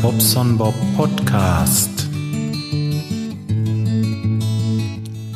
[0.00, 2.08] Bobson Bob Podcast.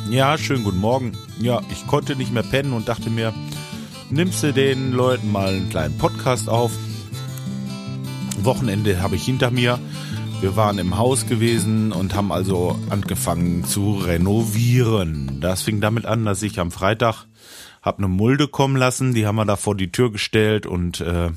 [0.09, 1.11] Ja, schönen guten Morgen.
[1.39, 3.33] Ja, ich konnte nicht mehr pennen und dachte mir,
[4.09, 6.71] nimmst du den Leuten mal einen kleinen Podcast auf.
[8.39, 9.79] Wochenende habe ich hinter mir.
[10.39, 15.39] Wir waren im Haus gewesen und haben also angefangen zu renovieren.
[15.41, 17.25] Das fing damit an, dass ich am Freitag
[17.81, 21.31] habe eine Mulde kommen lassen, die haben wir da vor die Tür gestellt und äh,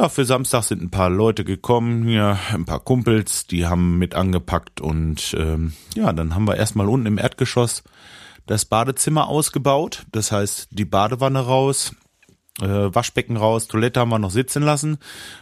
[0.00, 4.14] ja, für Samstag sind ein paar Leute gekommen, ja, ein paar Kumpels, die haben mit
[4.14, 7.82] angepackt und ähm, ja, dann haben wir erstmal unten im Erdgeschoss
[8.46, 10.06] das Badezimmer ausgebaut.
[10.10, 11.94] Das heißt, die Badewanne raus,
[12.62, 14.96] äh, Waschbecken raus, Toilette haben wir noch sitzen lassen,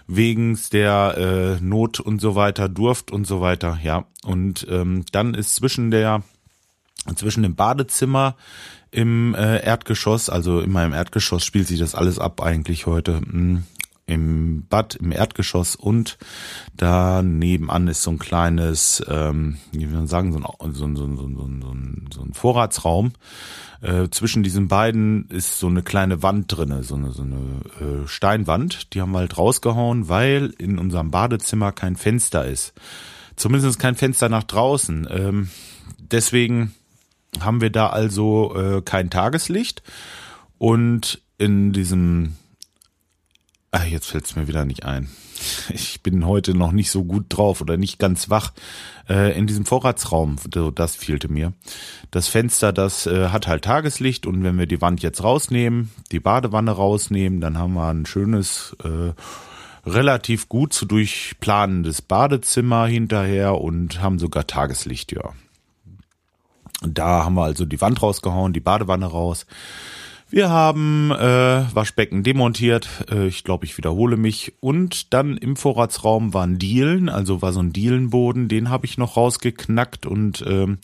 [0.09, 4.07] wegen der äh, Not und so weiter, Durft und so weiter, ja.
[4.25, 6.25] Und ähm, dann ist zwischen der
[7.15, 8.35] zwischen dem Badezimmer
[8.91, 13.21] im äh, Erdgeschoss, also in meinem Erdgeschoss spielt sich das alles ab eigentlich heute.
[14.09, 16.17] Im Bad, im Erdgeschoss und
[16.75, 21.05] da nebenan ist so ein kleines, ähm, wie man sagen, so ein, so ein, so
[21.05, 23.13] ein, so ein, so ein Vorratsraum.
[23.81, 28.09] Äh, zwischen diesen beiden ist so eine kleine Wand drinne, so eine, so eine äh,
[28.09, 28.95] Steinwand.
[28.95, 32.73] Die haben wir halt rausgehauen, weil in unserem Badezimmer kein Fenster ist.
[33.37, 35.07] Zumindest kein Fenster nach draußen.
[35.11, 35.51] Ähm,
[35.99, 36.75] deswegen
[37.41, 39.83] haben wir da also äh, kein Tageslicht
[40.57, 42.37] und in diesem
[43.71, 45.09] Ach, jetzt fällt es mir wieder nicht ein.
[45.69, 48.53] Ich bin heute noch nicht so gut drauf oder nicht ganz wach.
[49.09, 50.37] Äh, in diesem Vorratsraum,
[50.75, 51.53] das fehlte mir.
[52.11, 56.21] Das Fenster, das äh, hat halt Tageslicht und wenn wir die Wand jetzt rausnehmen, die
[56.21, 59.13] Badewanne rausnehmen, dann haben wir ein schönes, äh,
[59.89, 65.35] relativ gut zu durchplanendes Badezimmer hinterher und haben sogar Tageslicht, ja.
[66.81, 69.47] Da haben wir also die Wand rausgehauen, die Badewanne raus.
[70.31, 72.89] Wir haben äh, Waschbecken demontiert.
[73.11, 74.53] Äh, ich glaube, ich wiederhole mich.
[74.61, 79.17] Und dann im Vorratsraum waren Dielen, also war so ein Dielenboden, den habe ich noch
[79.17, 80.79] rausgeknackt und ähm,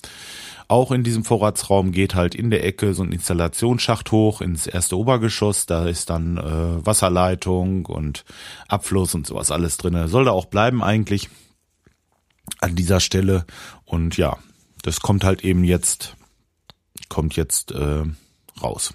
[0.67, 4.97] auch in diesem Vorratsraum geht halt in der Ecke so ein Installationsschacht hoch ins erste
[4.97, 5.67] Obergeschoss.
[5.67, 8.25] Da ist dann äh, Wasserleitung und
[8.67, 10.09] Abfluss und sowas alles drinne.
[10.09, 11.29] Soll da auch bleiben eigentlich
[12.61, 13.45] an dieser Stelle.
[13.85, 14.39] Und ja,
[14.83, 16.17] das kommt halt eben jetzt,
[17.11, 18.05] kommt jetzt äh,
[18.63, 18.95] raus.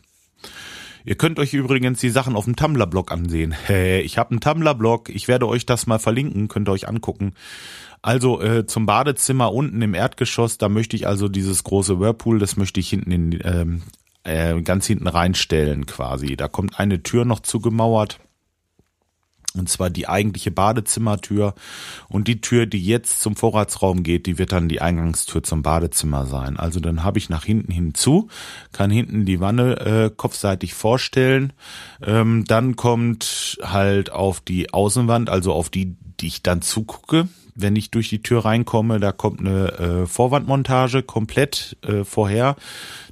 [1.05, 3.51] Ihr könnt euch übrigens die Sachen auf dem Tumblr-Blog ansehen.
[3.51, 5.09] Hey, ich habe einen Tumblr-Blog.
[5.09, 6.47] Ich werde euch das mal verlinken.
[6.49, 7.33] Könnt ihr euch angucken.
[8.01, 12.55] Also äh, zum Badezimmer unten im Erdgeschoss, da möchte ich also dieses große Whirlpool, das
[12.55, 13.81] möchte ich hinten in ähm,
[14.23, 16.37] äh, ganz hinten reinstellen quasi.
[16.37, 18.19] Da kommt eine Tür noch zugemauert.
[19.55, 21.55] Und zwar die eigentliche Badezimmertür.
[22.07, 26.27] Und die Tür, die jetzt zum Vorratsraum geht, die wird dann die Eingangstür zum Badezimmer
[26.27, 26.57] sein.
[26.57, 28.27] Also dann habe ich nach hinten hinzu,
[28.71, 31.53] kann hinten die Wanne äh, kopfseitig vorstellen.
[32.05, 37.75] Ähm, dann kommt halt auf die Außenwand, also auf die, die ich dann zugucke, wenn
[37.75, 42.55] ich durch die Tür reinkomme, da kommt eine äh, Vorwandmontage komplett äh, vorher.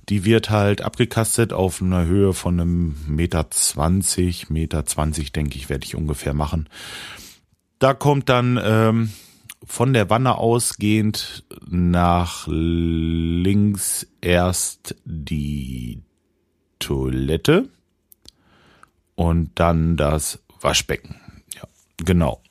[0.09, 5.69] Die wird halt abgekastet auf einer Höhe von einem Meter zwanzig, Meter zwanzig, denke ich,
[5.69, 6.69] werde ich ungefähr machen.
[7.79, 9.11] Da kommt dann ähm,
[9.63, 16.01] von der Wanne ausgehend nach links erst die
[16.79, 17.67] Toilette
[19.15, 21.15] und dann das Waschbecken.
[21.53, 21.63] Ja,
[21.97, 22.41] genau.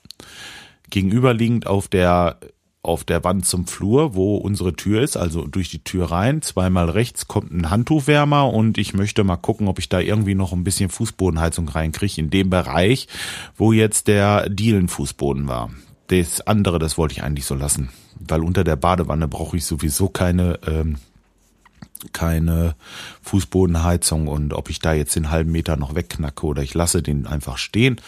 [0.90, 2.38] Gegenüberliegend auf der
[2.86, 6.42] auf der Wand zum Flur, wo unsere Tür ist, also durch die Tür rein.
[6.42, 10.52] Zweimal rechts kommt ein Handtuchwärmer und ich möchte mal gucken, ob ich da irgendwie noch
[10.52, 13.08] ein bisschen Fußbodenheizung reinkriege in dem Bereich,
[13.56, 15.70] wo jetzt der Dielenfußboden war.
[16.08, 20.08] Das andere, das wollte ich eigentlich so lassen, weil unter der Badewanne brauche ich sowieso
[20.08, 20.96] keine ähm,
[22.12, 22.76] keine
[23.22, 27.26] Fußbodenheizung und ob ich da jetzt den halben Meter noch wegknacke oder ich lasse den
[27.26, 28.00] einfach stehen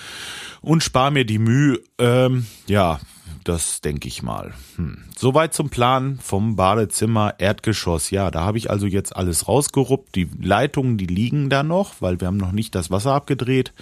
[0.60, 3.00] und spare mir die Mühe, ähm, ja,
[3.44, 4.52] das denke ich mal.
[4.76, 5.04] Hm.
[5.16, 8.10] Soweit zum Plan vom Badezimmer Erdgeschoss.
[8.10, 10.14] Ja, da habe ich also jetzt alles rausgeruppt.
[10.14, 13.72] Die Leitungen, die liegen da noch, weil wir haben noch nicht das Wasser abgedreht.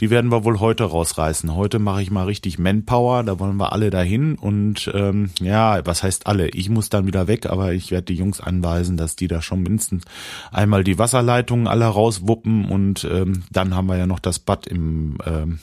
[0.00, 1.54] Die werden wir wohl heute rausreißen.
[1.54, 3.22] Heute mache ich mal richtig Manpower.
[3.22, 4.36] Da wollen wir alle dahin.
[4.36, 6.48] Und ähm, ja, was heißt alle?
[6.50, 9.62] Ich muss dann wieder weg, aber ich werde die Jungs anweisen, dass die da schon
[9.62, 10.04] mindestens
[10.52, 12.64] einmal die Wasserleitungen alle rauswuppen.
[12.66, 15.58] Und ähm, dann haben wir ja noch das Bad im ähm,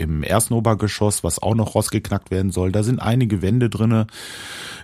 [0.00, 2.72] im ersten Obergeschoss, was auch noch rausgeknackt werden soll.
[2.72, 4.06] Da sind einige Wände drinne.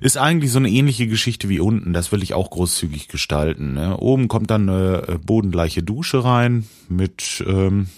[0.00, 1.94] Ist eigentlich so eine ähnliche Geschichte wie unten.
[1.94, 3.72] Das will ich auch großzügig gestalten.
[3.72, 3.96] Ne?
[3.96, 7.88] Oben kommt dann eine äh, bodengleiche Dusche rein mit ähm,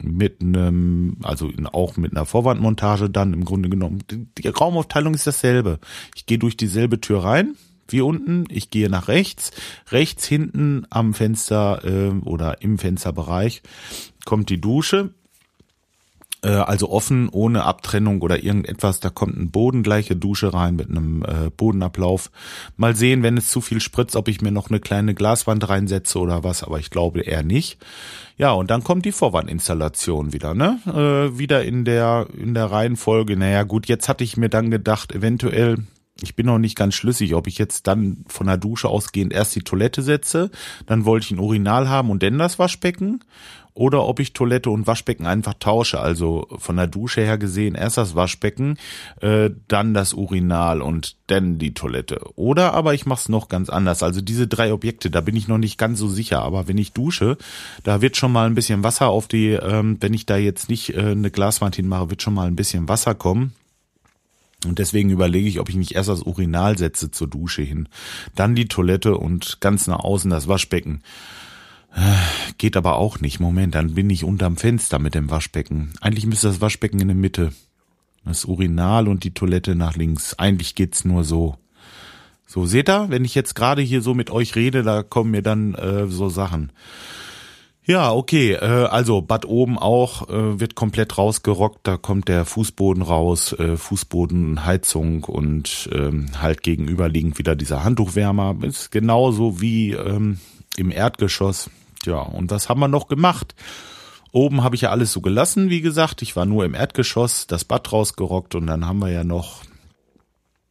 [0.00, 4.04] mit einem, also auch mit einer Vorwandmontage dann im Grunde genommen.
[4.08, 5.80] Die Raumaufteilung ist dasselbe.
[6.14, 7.56] Ich gehe durch dieselbe Tür rein,
[7.88, 8.44] wie unten.
[8.48, 9.50] Ich gehe nach rechts.
[9.90, 13.62] Rechts hinten am Fenster äh, oder im Fensterbereich
[14.24, 15.14] kommt die Dusche
[16.42, 19.00] Äh, also offen, ohne Abtrennung oder irgendetwas.
[19.00, 22.30] Da kommt eine bodengleiche Dusche rein mit einem äh, Bodenablauf.
[22.76, 26.18] Mal sehen, wenn es zu viel spritzt, ob ich mir noch eine kleine Glaswand reinsetze
[26.18, 27.78] oder was, aber ich glaube eher nicht.
[28.36, 30.78] Ja, und dann kommt die Vorwandinstallation wieder, ne?
[30.86, 33.36] Äh, wieder in der, in der Reihenfolge.
[33.36, 35.78] Naja, gut, jetzt hatte ich mir dann gedacht, eventuell
[36.22, 39.54] ich bin noch nicht ganz schlüssig, ob ich jetzt dann von der Dusche ausgehend erst
[39.54, 40.50] die Toilette setze,
[40.86, 43.20] dann wollte ich ein Urinal haben und dann das Waschbecken
[43.78, 46.00] oder ob ich Toilette und Waschbecken einfach tausche.
[46.00, 48.76] Also von der Dusche her gesehen erst das Waschbecken,
[49.20, 52.20] äh, dann das Urinal und dann die Toilette.
[52.34, 54.02] Oder aber ich mache es noch ganz anders.
[54.02, 56.42] Also diese drei Objekte, da bin ich noch nicht ganz so sicher.
[56.42, 57.38] Aber wenn ich dusche,
[57.84, 60.94] da wird schon mal ein bisschen Wasser auf die, ähm, wenn ich da jetzt nicht
[60.96, 63.52] äh, eine Glaswand hinmache, wird schon mal ein bisschen Wasser kommen.
[64.64, 67.88] Und deswegen überlege ich, ob ich nicht erst das Urinal setze zur Dusche hin,
[68.34, 71.02] dann die Toilette und ganz nach außen das Waschbecken.
[72.58, 73.40] Geht aber auch nicht.
[73.40, 75.92] Moment, dann bin ich unterm Fenster mit dem Waschbecken.
[76.00, 77.52] Eigentlich müsste das Waschbecken in der Mitte.
[78.24, 80.34] Das Urinal und die Toilette nach links.
[80.38, 81.56] Eigentlich geht's nur so.
[82.46, 85.42] So, seht ihr, wenn ich jetzt gerade hier so mit euch rede, da kommen mir
[85.42, 86.72] dann äh, so Sachen.
[87.88, 93.02] Ja, okay, äh, also Bad oben auch äh, wird komplett rausgerockt, da kommt der Fußboden
[93.02, 98.56] raus, äh, Fußboden, Heizung und ähm, halt gegenüberliegend wieder dieser Handtuchwärmer.
[98.60, 100.38] Ist genauso wie ähm,
[100.76, 101.70] im Erdgeschoss.
[102.04, 103.54] Ja, und was haben wir noch gemacht?
[104.32, 106.20] Oben habe ich ja alles so gelassen, wie gesagt.
[106.20, 109.62] Ich war nur im Erdgeschoss, das Bad rausgerockt und dann haben wir ja noch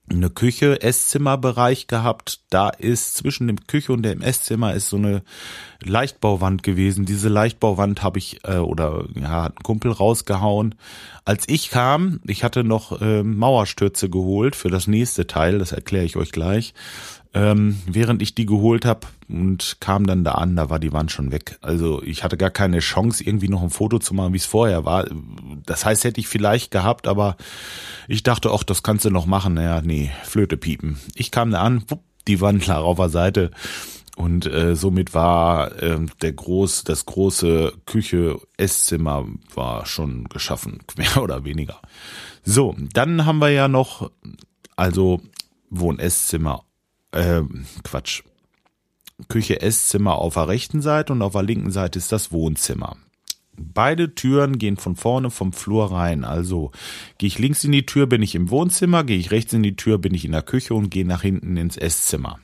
[0.09, 2.41] eine Küche, Esszimmerbereich gehabt.
[2.49, 5.21] Da ist zwischen dem Küche und dem Esszimmer ist so eine
[5.83, 7.05] Leichtbauwand gewesen.
[7.05, 10.75] Diese Leichtbauwand habe ich äh, oder ja, hat ein Kumpel rausgehauen.
[11.25, 16.05] Als ich kam, ich hatte noch äh, Mauerstürze geholt für das nächste Teil, das erkläre
[16.05, 16.73] ich euch gleich.
[17.37, 21.11] Ähm, während ich die geholt habe und kam dann da an, da war die Wand
[21.11, 21.59] schon weg.
[21.61, 24.85] Also ich hatte gar keine Chance, irgendwie noch ein Foto zu machen, wie es vorher
[24.85, 25.05] war.
[25.65, 27.37] Das heißt, hätte ich vielleicht gehabt, aber
[28.07, 29.53] ich dachte, auch das kannst du noch machen.
[29.53, 30.97] Naja, nee, Flöte piepen.
[31.13, 33.51] Ich kam da an, wupp, die Wand lag auf der Seite.
[34.15, 41.21] Und äh, somit war äh, der groß, das große Küche, Esszimmer war schon geschaffen, mehr
[41.21, 41.79] oder weniger.
[42.43, 44.09] So, dann haben wir ja noch,
[44.75, 45.21] also
[45.69, 46.63] Wohn-Esszimmer
[47.11, 47.41] äh,
[47.83, 48.23] Quatsch.
[49.27, 52.97] Küche, Esszimmer auf der rechten Seite und auf der linken Seite ist das Wohnzimmer.
[53.59, 56.23] Beide Türen gehen von vorne vom Flur rein.
[56.23, 56.71] Also
[57.17, 59.75] gehe ich links in die Tür, bin ich im Wohnzimmer, gehe ich rechts in die
[59.75, 62.39] Tür, bin ich in der Küche und gehe nach hinten ins Esszimmer.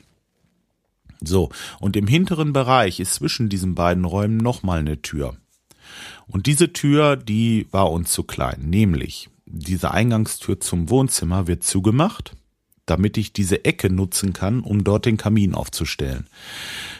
[1.22, 5.36] So, und im hinteren Bereich ist zwischen diesen beiden Räumen nochmal eine Tür.
[6.26, 12.34] Und diese Tür, die war uns zu klein, nämlich diese Eingangstür zum Wohnzimmer wird zugemacht
[12.86, 16.26] damit ich diese Ecke nutzen kann, um dort den Kamin aufzustellen.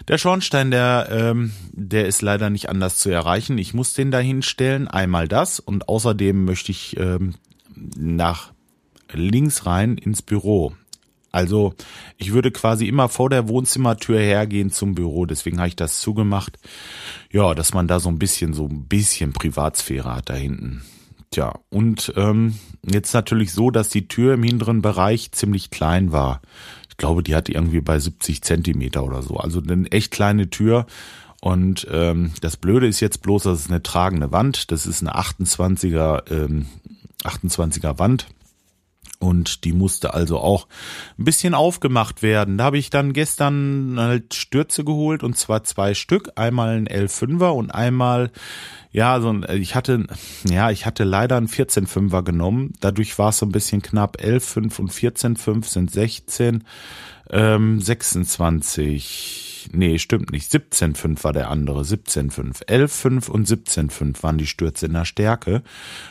[0.09, 3.59] Der Schornstein, der, ähm, der ist leider nicht anders zu erreichen.
[3.59, 4.89] Ich muss den da hinstellen.
[4.89, 7.35] Einmal das und außerdem möchte ich ähm,
[7.75, 8.53] nach
[9.13, 10.75] links rein ins Büro.
[11.35, 11.75] Also
[12.17, 15.27] ich würde quasi immer vor der Wohnzimmertür hergehen zum Büro.
[15.27, 16.61] Deswegen habe ich das zugemacht.
[17.33, 20.83] Ja, dass man da so ein bisschen, so ein bisschen Privatsphäre hat da hinten.
[21.35, 26.41] Tja, und ähm, jetzt natürlich so, dass die Tür im hinteren Bereich ziemlich klein war.
[26.89, 29.39] Ich glaube, die hat irgendwie bei 70 Zentimeter oder so.
[29.39, 30.87] Also eine echt kleine Tür.
[31.41, 34.71] Und ähm, das Blöde ist jetzt bloß, das ist eine tragende Wand.
[34.71, 36.67] Das ist eine 28er, ähm,
[37.25, 38.29] 28er Wand.
[39.25, 40.69] Und die musste also auch
[41.19, 42.59] ein bisschen aufgemacht werden.
[42.59, 46.33] Da habe ich dann gestern halt Stürze geholt und zwar zwei Stück.
[46.37, 48.31] Einmal ein L5er und einmal
[48.91, 50.07] ja, so ein, ich hatte,
[50.47, 52.75] ja, ich hatte leider einen 14,5er genommen.
[52.81, 54.19] Dadurch war es so ein bisschen knapp.
[54.19, 56.65] 11,5 und 14,5 sind 16,
[57.31, 60.51] ähm, 26 nee, stimmt nicht.
[60.51, 61.83] 17,5 war der andere.
[61.83, 62.67] 17,5.
[62.67, 65.63] 11,5 und 17,5 waren die Stürze in der Stärke.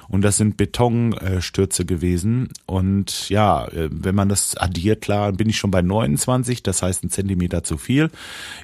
[0.07, 2.49] Und das sind Betonstürze gewesen.
[2.65, 6.63] Und ja, äh, wenn man das addiert, klar, bin ich schon bei 29.
[6.63, 8.09] Das heißt, ein Zentimeter zu viel.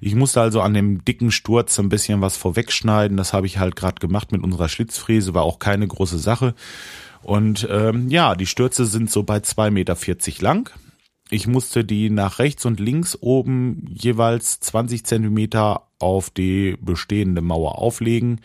[0.02, 3.18] Ich musste also an dem dicken Sturz ein bisschen was vorwegschneiden.
[3.18, 5.34] Das habe ich halt gerade gemacht mit unserer Schlitzfräse.
[5.34, 6.56] War auch keine große Sache.
[7.22, 9.98] Und ähm, ja, die Stürze sind so bei 2,40 Meter
[10.42, 10.72] lang.
[11.32, 17.78] Ich musste die nach rechts und links oben jeweils 20 Zentimeter auf die bestehende Mauer
[17.78, 18.42] auflegen.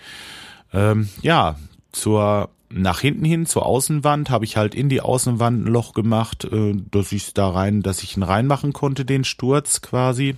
[0.72, 1.56] Ähm, ja,
[1.92, 6.44] zur nach hinten hin zur Außenwand habe ich halt in die Außenwand ein Loch gemacht,
[6.44, 10.36] äh, dass ich da rein, dass ich ihn reinmachen konnte, den Sturz quasi.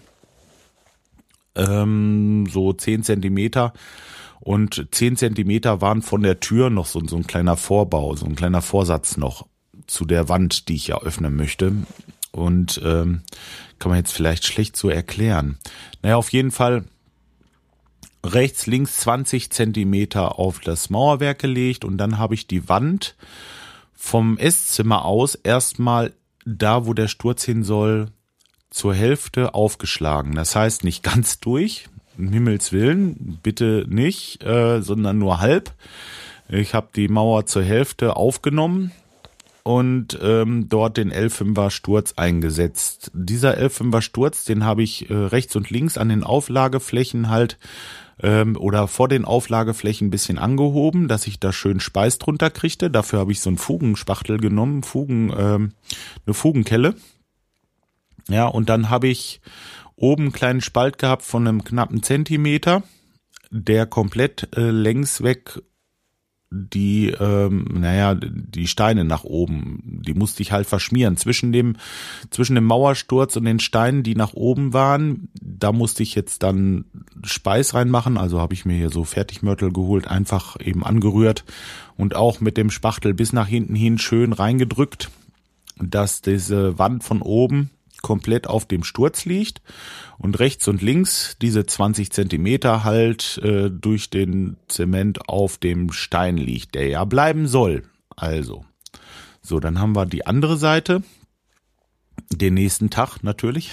[1.54, 3.72] Ähm, so 10 Zentimeter.
[4.40, 8.36] Und 10 Zentimeter waren von der Tür noch so, so ein kleiner Vorbau, so ein
[8.36, 9.46] kleiner Vorsatz noch
[9.86, 11.72] zu der Wand, die ich ja öffnen möchte.
[12.36, 13.22] Und ähm,
[13.78, 15.58] kann man jetzt vielleicht schlecht so erklären.
[16.02, 16.84] Naja, auf jeden Fall
[18.24, 23.14] rechts, links 20 Zentimeter auf das Mauerwerk gelegt und dann habe ich die Wand
[23.94, 26.12] vom Esszimmer aus erstmal
[26.44, 28.08] da, wo der Sturz hin soll,
[28.70, 30.34] zur Hälfte aufgeschlagen.
[30.34, 31.88] Das heißt nicht ganz durch,
[32.18, 35.72] um Himmels Willen, bitte nicht, äh, sondern nur halb.
[36.48, 38.92] Ich habe die Mauer zur Hälfte aufgenommen
[39.66, 43.10] und ähm, dort den L5er Sturz eingesetzt.
[43.14, 47.58] Dieser L5er Sturz, den habe ich äh, rechts und links an den Auflageflächen halt
[48.22, 52.92] ähm, oder vor den Auflageflächen ein bisschen angehoben, dass ich da schön Speis drunter kriegte.
[52.92, 55.72] Dafür habe ich so einen Fugenspachtel genommen, Fugen, ähm,
[56.24, 56.94] eine Fugenkelle.
[58.28, 59.40] Ja, und dann habe ich
[59.96, 62.84] oben einen kleinen Spalt gehabt von einem knappen Zentimeter,
[63.50, 65.60] der komplett äh, längs weg
[66.50, 71.16] die, ähm, naja, die Steine nach oben, die musste ich halt verschmieren.
[71.16, 71.76] Zwischen dem,
[72.30, 76.84] zwischen dem Mauersturz und den Steinen, die nach oben waren, da musste ich jetzt dann
[77.24, 78.16] Speis reinmachen.
[78.16, 81.44] Also habe ich mir hier so Fertigmörtel geholt, einfach eben angerührt
[81.96, 85.10] und auch mit dem Spachtel bis nach hinten hin schön reingedrückt,
[85.78, 87.70] dass diese Wand von oben
[88.06, 89.62] komplett auf dem Sturz liegt
[90.16, 96.36] und rechts und links diese 20 Zentimeter halt äh, durch den Zement auf dem Stein
[96.36, 97.82] liegt, der ja bleiben soll.
[98.14, 98.64] Also,
[99.42, 101.02] so, dann haben wir die andere Seite,
[102.30, 103.72] den nächsten Tag natürlich,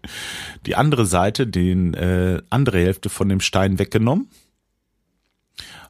[0.66, 4.30] die andere Seite, den äh, andere Hälfte von dem Stein weggenommen.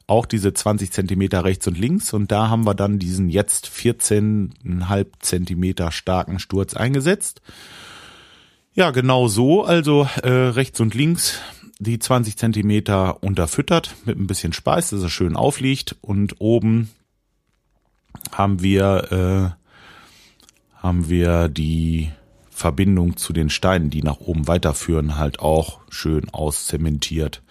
[0.07, 5.05] Auch diese 20 Zentimeter rechts und links und da haben wir dann diesen jetzt 14,5
[5.19, 7.41] Zentimeter starken Sturz eingesetzt
[8.77, 9.63] ja, genau so.
[9.63, 11.41] Also äh, rechts und links
[11.79, 15.95] die 20 Zentimeter unterfüttert mit ein bisschen Speis, dass er schön aufliegt.
[16.01, 16.91] Und oben
[18.31, 22.11] haben wir, äh, haben wir die
[22.57, 27.43] Verbindung zu den Steinen, die nach oben weiterführen, halt auch schön auszementiert.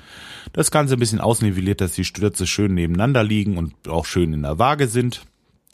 [0.52, 4.42] Das Ganze ein bisschen ausnivelliert, dass die Stürze schön nebeneinander liegen und auch schön in
[4.42, 5.22] der Waage sind.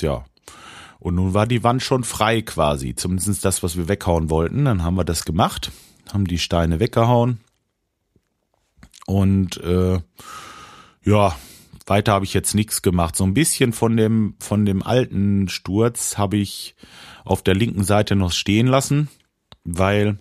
[0.03, 0.27] Ja,
[0.99, 4.67] und nun war die Wand schon frei quasi, zumindest das, was wir weghauen wollten.
[4.67, 5.73] Dann haben wir das gemacht,
[6.13, 7.41] haben die Steine weggehauen.
[9.07, 9.99] Und äh,
[11.05, 11.35] ja,
[11.87, 13.17] weiter habe ich jetzt nichts gemacht.
[13.17, 16.77] So ein bisschen von dem, von dem alten Sturz habe ich
[17.25, 19.09] auf der linken Seite noch stehen lassen,
[19.65, 20.19] weil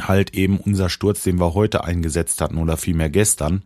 [0.00, 3.62] halt eben unser Sturz, den wir heute eingesetzt hatten oder vielmehr gestern,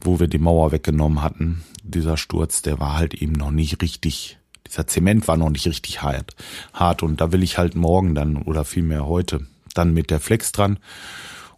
[0.00, 4.38] wo wir die Mauer weggenommen hatten, dieser Sturz, der war halt eben noch nicht richtig
[4.68, 6.36] dieser Zement war noch nicht richtig hart,
[6.74, 10.52] hart und da will ich halt morgen dann oder vielmehr heute dann mit der Flex
[10.52, 10.78] dran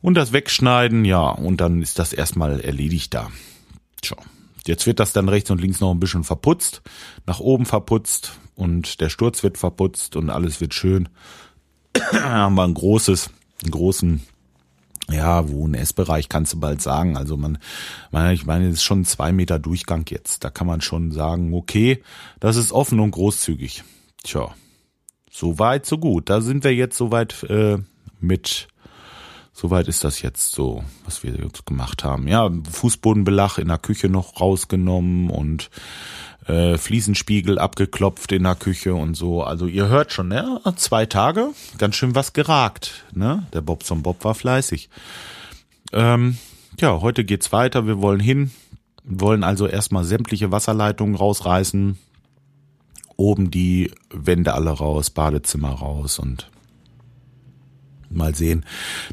[0.00, 3.30] und das wegschneiden, ja, und dann ist das erstmal erledigt da.
[4.00, 4.16] Tja.
[4.66, 6.83] Jetzt wird das dann rechts und links noch ein bisschen verputzt,
[7.26, 11.09] nach oben verputzt und der Sturz wird verputzt und alles wird schön.
[12.12, 13.30] Haben wir ein großes,
[13.62, 14.20] einen großen
[15.11, 17.16] ja, Wohn- Essbereich kannst du bald sagen.
[17.16, 17.59] Also man,
[18.32, 20.44] ich meine, es ist schon zwei Meter Durchgang jetzt.
[20.44, 22.02] Da kann man schon sagen, okay,
[22.38, 23.82] das ist offen und großzügig.
[24.23, 24.54] Tja,
[25.30, 26.30] so weit, so gut.
[26.30, 27.78] Da sind wir jetzt soweit äh,
[28.20, 28.68] mit.
[29.61, 32.29] Soweit ist das jetzt so, was wir jetzt gemacht haben.
[32.29, 35.69] Ja, Fußbodenbelach in der Küche noch rausgenommen und
[36.47, 39.43] äh, Fliesenspiegel abgeklopft in der Küche und so.
[39.43, 40.62] Also ihr hört schon, ne?
[40.76, 43.05] Zwei Tage, ganz schön was geragt.
[43.12, 43.47] Ne?
[43.52, 44.88] Der Bobson Bob war fleißig.
[45.93, 46.38] Ähm,
[46.81, 47.87] ja, heute geht's weiter.
[47.87, 48.52] Wir wollen hin,
[49.05, 51.99] wollen also erstmal sämtliche Wasserleitungen rausreißen.
[53.17, 56.49] Oben die Wände alle raus, Badezimmer raus und
[58.11, 58.64] mal sehen,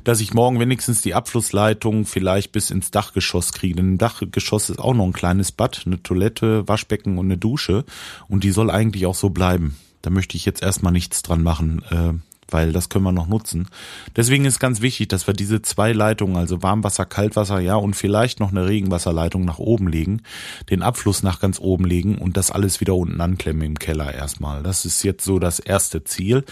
[0.04, 3.76] dass ich morgen wenigstens die Abflussleitung vielleicht bis ins Dachgeschoss kriege.
[3.76, 7.86] Denn im Dachgeschoss ist auch noch ein kleines Bad, eine Toilette, Waschbecken und eine Dusche.
[8.28, 9.78] Und die soll eigentlich auch so bleiben.
[10.02, 12.24] Da möchte ich jetzt erstmal nichts dran machen.
[12.50, 13.68] Weil das können wir noch nutzen.
[14.16, 18.40] Deswegen ist ganz wichtig, dass wir diese zwei Leitungen, also Warmwasser, Kaltwasser, ja, und vielleicht
[18.40, 20.22] noch eine Regenwasserleitung nach oben legen,
[20.70, 24.64] den Abfluss nach ganz oben legen und das alles wieder unten anklemmen im Keller erstmal.
[24.64, 26.46] Das ist jetzt so das erste Ziel,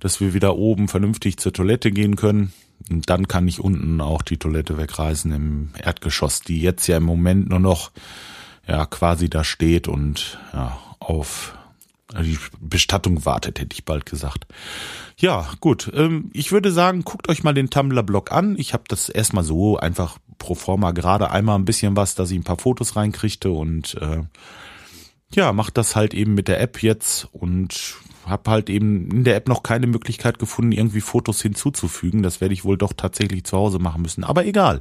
[0.00, 2.52] dass wir wieder oben vernünftig zur Toilette gehen können.
[2.90, 7.04] Und dann kann ich unten auch die Toilette wegreißen im Erdgeschoss, die jetzt ja im
[7.04, 7.92] Moment nur noch,
[8.66, 11.56] ja, quasi da steht und, ja, auf
[12.20, 14.46] die Bestattung wartet, hätte ich bald gesagt.
[15.16, 15.90] Ja, gut.
[15.94, 18.56] Ähm, ich würde sagen, guckt euch mal den Tumblr-Blog an.
[18.58, 22.38] Ich habe das erstmal so einfach pro forma gerade einmal ein bisschen was, dass ich
[22.38, 24.22] ein paar Fotos reinkriegte und äh,
[25.34, 29.36] ja, macht das halt eben mit der App jetzt und habe halt eben in der
[29.36, 32.22] App noch keine Möglichkeit gefunden, irgendwie Fotos hinzuzufügen.
[32.22, 34.24] Das werde ich wohl doch tatsächlich zu Hause machen müssen.
[34.24, 34.80] Aber egal.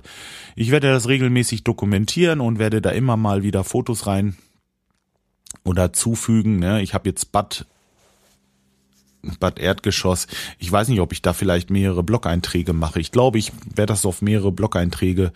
[0.56, 4.36] Ich werde das regelmäßig dokumentieren und werde da immer mal wieder Fotos rein
[5.64, 6.60] oder zufügen.
[6.60, 6.82] Ne?
[6.82, 7.66] Ich habe jetzt Bad
[9.40, 10.28] Bad Erdgeschoss.
[10.58, 13.00] Ich weiß nicht, ob ich da vielleicht mehrere Blog-Einträge mache.
[13.00, 15.32] Ich glaube, ich werde das auf mehrere Blog-Einträge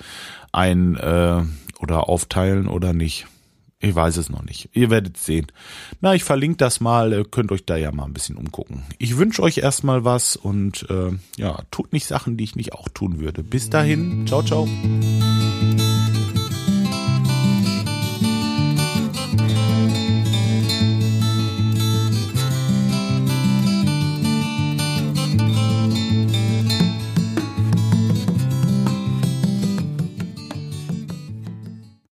[0.51, 1.43] ein äh,
[1.79, 3.27] oder aufteilen oder nicht.
[3.79, 4.69] Ich weiß es noch nicht.
[4.73, 5.47] Ihr werdet sehen.
[6.01, 7.23] Na, ich verlinke das mal.
[7.25, 8.83] Könnt euch da ja mal ein bisschen umgucken.
[8.97, 12.89] Ich wünsche euch erstmal was und äh, ja, tut nicht Sachen, die ich nicht auch
[12.89, 13.43] tun würde.
[13.43, 14.25] Bis dahin.
[14.25, 14.67] Ciao, ciao.